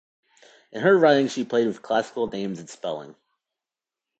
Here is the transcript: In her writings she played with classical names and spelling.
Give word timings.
In 0.71 0.81
her 0.81 0.97
writings 0.97 1.31
she 1.31 1.45
played 1.45 1.67
with 1.67 1.83
classical 1.83 2.25
names 2.25 2.57
and 2.57 2.67
spelling. 2.67 3.13